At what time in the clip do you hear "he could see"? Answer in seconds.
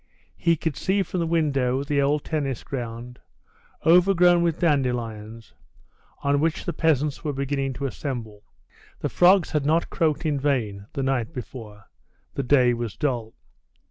0.35-1.03